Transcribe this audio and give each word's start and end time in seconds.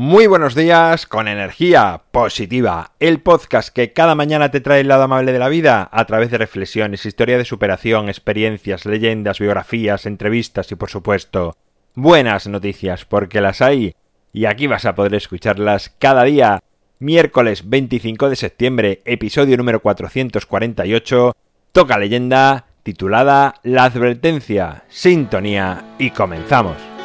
Muy 0.00 0.28
buenos 0.28 0.54
días 0.54 1.06
con 1.06 1.26
energía 1.26 2.02
positiva, 2.12 2.92
el 3.00 3.20
podcast 3.20 3.70
que 3.70 3.92
cada 3.92 4.14
mañana 4.14 4.52
te 4.52 4.60
trae 4.60 4.82
el 4.82 4.86
lado 4.86 5.02
amable 5.02 5.32
de 5.32 5.40
la 5.40 5.48
vida 5.48 5.88
a 5.90 6.04
través 6.04 6.30
de 6.30 6.38
reflexiones, 6.38 7.04
historia 7.04 7.36
de 7.36 7.44
superación, 7.44 8.08
experiencias, 8.08 8.86
leyendas, 8.86 9.40
biografías, 9.40 10.06
entrevistas 10.06 10.70
y 10.70 10.76
por 10.76 10.88
supuesto 10.88 11.56
buenas 11.96 12.46
noticias 12.46 13.06
porque 13.06 13.40
las 13.40 13.60
hay 13.60 13.96
y 14.32 14.44
aquí 14.44 14.68
vas 14.68 14.84
a 14.84 14.94
poder 14.94 15.16
escucharlas 15.16 15.92
cada 15.98 16.22
día. 16.22 16.62
Miércoles 17.00 17.68
25 17.68 18.30
de 18.30 18.36
septiembre, 18.36 19.02
episodio 19.04 19.56
número 19.56 19.80
448, 19.80 21.34
toca 21.72 21.98
leyenda 21.98 22.66
titulada 22.84 23.54
La 23.64 23.82
advertencia, 23.86 24.84
sintonía 24.88 25.96
y 25.98 26.12
comenzamos. 26.12 26.97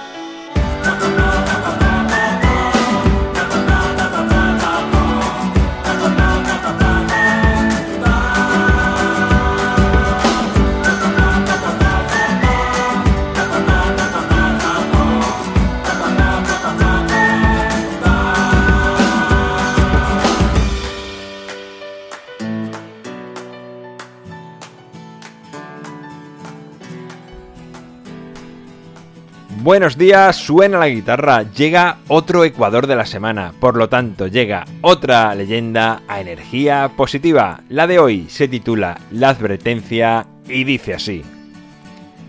Buenos 29.61 29.97
días, 29.97 30.35
suena 30.35 30.79
la 30.79 30.89
guitarra, 30.89 31.43
llega 31.43 31.99
otro 32.07 32.43
Ecuador 32.43 32.87
de 32.87 32.95
la 32.95 33.05
semana, 33.05 33.53
por 33.59 33.77
lo 33.77 33.87
tanto 33.87 34.27
llega 34.27 34.65
otra 34.81 35.33
leyenda 35.35 36.01
a 36.07 36.19
energía 36.19 36.91
positiva. 36.97 37.61
La 37.69 37.87
de 37.87 37.99
hoy 37.99 38.25
se 38.29 38.47
titula 38.47 38.99
La 39.11 39.29
advertencia 39.29 40.27
y 40.49 40.63
dice 40.65 40.95
así. 40.95 41.23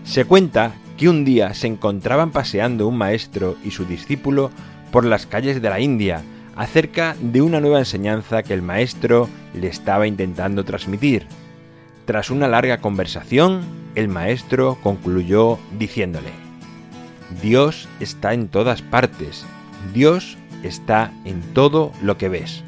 Se 0.05 0.25
cuenta 0.25 0.73
que 0.97 1.09
un 1.09 1.25
día 1.25 1.53
se 1.53 1.67
encontraban 1.67 2.31
paseando 2.31 2.87
un 2.87 2.97
maestro 2.97 3.57
y 3.65 3.71
su 3.71 3.85
discípulo 3.85 4.51
por 4.91 5.03
las 5.03 5.25
calles 5.25 5.61
de 5.61 5.69
la 5.69 5.81
India 5.81 6.21
acerca 6.55 7.15
de 7.19 7.41
una 7.41 7.59
nueva 7.59 7.79
enseñanza 7.79 8.43
que 8.43 8.53
el 8.53 8.61
maestro 8.61 9.27
le 9.53 9.67
estaba 9.67 10.07
intentando 10.07 10.63
transmitir. 10.63 11.27
Tras 12.05 12.29
una 12.29 12.47
larga 12.47 12.79
conversación, 12.79 13.61
el 13.95 14.07
maestro 14.07 14.77
concluyó 14.81 15.57
diciéndole, 15.77 16.44
Dios 17.41 17.87
está 17.99 18.33
en 18.33 18.47
todas 18.47 18.81
partes. 18.81 19.45
Dios 19.93 20.37
está 20.63 21.11
en 21.25 21.41
todo 21.53 21.91
lo 22.01 22.17
que 22.17 22.29
ves. 22.29 22.63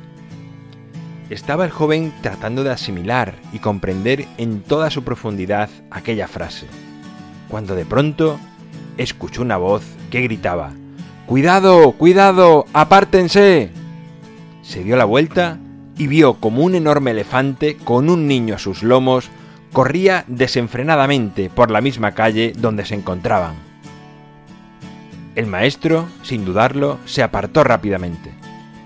Estaba 1.29 1.65
el 1.65 1.71
joven 1.71 2.13
tratando 2.21 2.63
de 2.63 2.71
asimilar 2.71 3.35
y 3.51 3.59
comprender 3.59 4.25
en 4.37 4.61
toda 4.61 4.89
su 4.89 5.03
profundidad 5.03 5.69
aquella 5.91 6.27
frase, 6.27 6.67
cuando 7.49 7.75
de 7.75 7.85
pronto 7.85 8.39
escuchó 8.97 9.41
una 9.41 9.57
voz 9.57 9.83
que 10.09 10.21
gritaba, 10.21 10.71
¡Cuidado! 11.25 11.91
¡Cuidado! 11.91 12.65
¡Apártense! 12.71 13.71
Se 14.61 14.83
dio 14.83 14.95
la 14.95 15.03
vuelta 15.03 15.59
y 15.97 16.07
vio 16.07 16.35
como 16.35 16.63
un 16.63 16.75
enorme 16.75 17.11
elefante 17.11 17.75
con 17.75 18.09
un 18.09 18.27
niño 18.27 18.55
a 18.55 18.59
sus 18.59 18.83
lomos 18.83 19.29
corría 19.73 20.23
desenfrenadamente 20.27 21.49
por 21.49 21.71
la 21.71 21.81
misma 21.81 22.13
calle 22.13 22.53
donde 22.57 22.85
se 22.85 22.95
encontraban. 22.95 23.66
El 25.37 25.45
maestro, 25.45 26.07
sin 26.23 26.45
dudarlo, 26.45 26.97
se 27.05 27.21
apartó 27.21 27.63
rápidamente. 27.63 28.31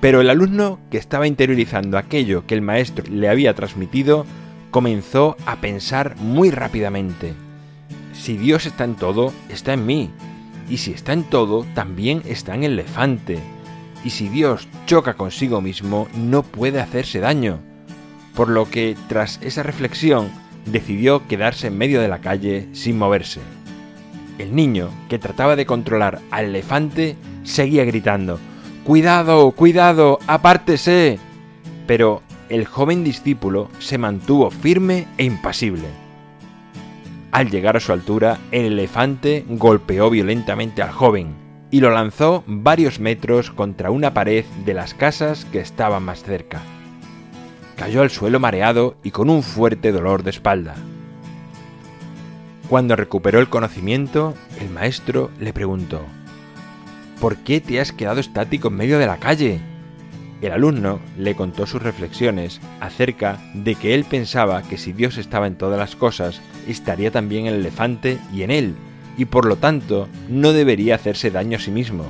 Pero 0.02 0.20
el 0.20 0.30
alumno, 0.30 0.80
que 0.92 0.98
estaba 0.98 1.26
interiorizando 1.26 1.98
aquello 1.98 2.46
que 2.46 2.56
el 2.56 2.62
maestro 2.62 3.06
le 3.10 3.30
había 3.30 3.54
transmitido, 3.54 4.26
comenzó 4.70 5.38
a 5.46 5.62
pensar 5.62 6.18
muy 6.18 6.52
rápidamente. 6.52 7.36
Si 8.11 8.36
Dios 8.36 8.66
está 8.66 8.84
en 8.84 8.95
todo, 8.95 9.32
está 9.48 9.72
en 9.72 9.86
mí. 9.86 10.10
Y 10.70 10.80
si 10.80 10.92
está 10.92 11.14
en 11.14 11.23
todo, 11.23 11.66
también 11.73 12.22
está 12.26 12.54
en 12.54 12.66
el 12.66 12.73
elefante. 12.73 13.40
Y 14.04 14.10
si 14.10 14.28
Dios 14.28 14.67
choca 14.88 15.14
consigo 15.14 15.61
mismo, 15.61 16.10
no 16.17 16.44
puede 16.44 16.82
hacerse 16.82 17.22
daño. 17.22 17.60
Por 18.36 18.50
lo 18.50 18.70
que, 18.70 18.98
tras 19.08 19.40
esa 19.42 19.64
reflexión, 19.64 20.30
decidió 20.66 21.26
quedarse 21.30 21.67
en 21.67 21.78
medio 21.78 22.02
de 22.02 22.10
la 22.10 22.20
calle 22.20 22.67
sin 22.73 22.98
moverse. 22.98 23.40
El 24.42 24.56
niño, 24.56 24.90
que 25.08 25.20
trataba 25.20 25.56
de 25.56 25.68
controlar 25.68 26.20
al 26.32 26.46
elefante, 26.46 27.16
seguía 27.44 27.86
gritando 27.86 28.40
Cuidado, 28.84 29.52
cuidado, 29.52 30.18
apártese. 30.26 31.20
Pero 31.86 32.24
el 32.50 32.66
joven 32.66 33.04
discípulo 33.04 33.70
se 33.78 34.00
mantuvo 34.00 34.50
firme 34.50 35.06
e 35.20 35.26
impasible. 35.26 35.88
Al 37.32 37.52
llegar 37.52 37.78
a 37.78 37.80
su 37.80 37.94
altura, 37.94 38.40
el 38.52 38.66
elefante 38.66 39.46
golpeó 39.48 40.10
violentamente 40.10 40.82
al 40.82 40.90
joven 40.90 41.36
y 41.70 41.80
lo 41.80 41.92
lanzó 41.92 42.44
varios 42.48 43.00
metros 43.00 43.52
contra 43.52 43.92
una 43.92 44.16
pared 44.16 44.44
de 44.66 44.73
las 44.73 44.96
casas 44.96 45.46
que 45.46 45.60
estaban 45.60 46.02
más 46.02 46.23
cerca. 46.23 46.64
Cayó 47.76 48.02
al 48.02 48.10
suelo 48.10 48.40
mareado 48.40 48.96
y 49.04 49.12
con 49.12 49.30
un 49.30 49.44
fuerte 49.44 49.92
dolor 49.92 50.23
de 50.23 50.32
espalda. 50.32 50.73
Cuando 52.71 52.95
recuperó 52.95 53.42
el 53.42 53.49
conocimiento, 53.49 54.33
el 54.61 54.70
maestro 54.70 55.30
le 55.42 55.52
preguntó, 55.52 56.05
¿Por 57.20 57.36
qué 57.36 57.59
te 57.59 57.82
has 57.82 57.92
quedado 57.92 58.21
estático 58.21 58.70
en 58.70 58.76
medio 58.76 58.98
de 58.98 59.08
la 59.08 59.17
calle? 59.17 59.59
El 60.42 60.54
alumno 60.54 61.02
le 61.17 61.36
contó 61.36 61.67
sus 61.67 61.81
reflexiones 61.81 62.61
acerca 62.80 63.42
de 63.54 63.76
que 63.76 63.93
él 63.93 64.05
pensaba 64.05 64.64
que 64.64 64.77
si 64.77 64.93
Dios 64.93 65.17
estaba 65.17 65.48
en 65.48 65.58
todas 65.58 65.77
las 65.77 65.98
cosas, 65.98 66.42
estaría 66.65 67.11
también 67.11 67.45
el 67.45 67.55
elefante 67.55 68.20
y 68.33 68.43
en 68.43 68.52
él, 68.52 68.76
y 69.17 69.26
por 69.26 69.48
lo 69.48 69.58
tanto 69.58 70.08
no 70.30 70.54
debería 70.54 70.95
hacerse 70.95 71.30
daño 71.30 71.58
a 71.58 71.60
sí 71.60 71.71
mismo. 71.71 72.05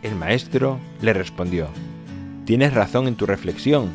El 0.00 0.14
maestro 0.14 0.78
le 1.02 1.12
respondió, 1.12 1.70
Tienes 2.44 2.72
razón 2.72 3.08
en 3.08 3.16
tu 3.16 3.26
reflexión, 3.26 3.90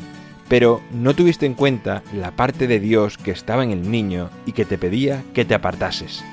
pero 0.52 0.82
no 0.92 1.16
tuviste 1.16 1.46
en 1.46 1.54
cuenta 1.54 2.04
la 2.14 2.32
parte 2.32 2.68
de 2.68 2.82
Dios 2.82 3.18
que 3.18 3.32
estaba 3.32 3.64
en 3.64 3.72
el 3.72 3.90
niño 3.90 4.30
y 4.46 4.52
que 4.52 4.66
te 4.66 4.78
pedía 4.78 5.24
que 5.34 5.46
te 5.46 5.54
apartases. 5.54 6.26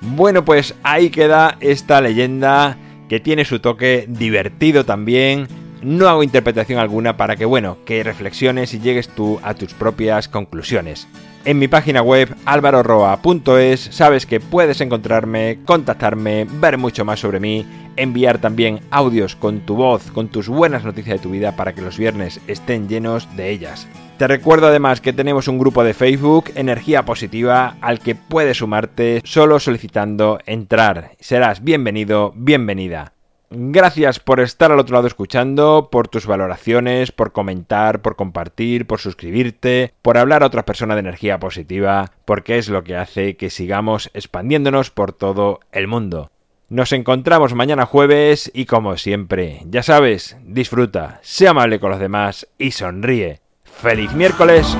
Bueno, 0.00 0.44
pues 0.44 0.76
ahí 0.84 1.10
queda 1.10 1.56
esta 1.58 2.00
leyenda 2.00 2.76
que 3.08 3.18
tiene 3.18 3.44
su 3.44 3.58
toque 3.58 4.04
divertido 4.08 4.84
también. 4.84 5.48
No 5.84 6.08
hago 6.08 6.22
interpretación 6.22 6.78
alguna 6.80 7.18
para 7.18 7.36
que, 7.36 7.44
bueno, 7.44 7.76
que 7.84 8.02
reflexiones 8.02 8.72
y 8.72 8.80
llegues 8.80 9.08
tú 9.08 9.38
a 9.42 9.52
tus 9.52 9.74
propias 9.74 10.28
conclusiones. 10.28 11.06
En 11.44 11.58
mi 11.58 11.68
página 11.68 12.00
web 12.00 12.34
alvaroroa.es 12.46 13.80
sabes 13.90 14.24
que 14.24 14.40
puedes 14.40 14.80
encontrarme, 14.80 15.58
contactarme, 15.66 16.46
ver 16.48 16.78
mucho 16.78 17.04
más 17.04 17.20
sobre 17.20 17.38
mí 17.38 17.66
enviar 17.96 18.38
también 18.38 18.80
audios 18.90 19.36
con 19.36 19.60
tu 19.60 19.76
voz, 19.76 20.10
con 20.10 20.28
tus 20.28 20.48
buenas 20.48 20.84
noticias 20.84 21.18
de 21.18 21.22
tu 21.22 21.30
vida 21.30 21.52
para 21.52 21.74
que 21.74 21.82
los 21.82 21.98
viernes 21.98 22.40
estén 22.48 22.88
llenos 22.88 23.28
de 23.36 23.50
ellas. 23.50 23.86
Te 24.18 24.26
recuerdo 24.26 24.68
además 24.68 25.00
que 25.00 25.12
tenemos 25.12 25.48
un 25.48 25.58
grupo 25.58 25.84
de 25.84 25.94
Facebook, 25.94 26.46
Energía 26.54 27.04
Positiva, 27.04 27.76
al 27.80 27.98
que 27.98 28.14
puedes 28.14 28.58
sumarte 28.58 29.20
solo 29.24 29.58
solicitando 29.58 30.38
entrar. 30.46 31.12
Serás 31.20 31.62
bienvenido, 31.62 32.32
bienvenida. 32.36 33.13
Gracias 33.56 34.18
por 34.18 34.40
estar 34.40 34.72
al 34.72 34.80
otro 34.80 34.94
lado 34.94 35.06
escuchando, 35.06 35.88
por 35.92 36.08
tus 36.08 36.26
valoraciones, 36.26 37.12
por 37.12 37.30
comentar, 37.30 38.02
por 38.02 38.16
compartir, 38.16 38.84
por 38.88 38.98
suscribirte, 38.98 39.94
por 40.02 40.18
hablar 40.18 40.42
a 40.42 40.46
otras 40.46 40.64
personas 40.64 40.96
de 40.96 41.00
energía 41.00 41.38
positiva, 41.38 42.10
porque 42.24 42.58
es 42.58 42.68
lo 42.68 42.82
que 42.82 42.96
hace 42.96 43.36
que 43.36 43.50
sigamos 43.50 44.10
expandiéndonos 44.12 44.90
por 44.90 45.12
todo 45.12 45.60
el 45.70 45.86
mundo. 45.86 46.32
Nos 46.68 46.90
encontramos 46.90 47.54
mañana 47.54 47.86
jueves 47.86 48.50
y 48.52 48.64
como 48.66 48.96
siempre, 48.96 49.60
ya 49.66 49.84
sabes, 49.84 50.36
disfruta, 50.42 51.20
sea 51.22 51.50
amable 51.50 51.78
con 51.78 51.90
los 51.90 52.00
demás 52.00 52.48
y 52.58 52.72
sonríe. 52.72 53.40
¡Feliz 53.62 54.12
miércoles! 54.14 54.76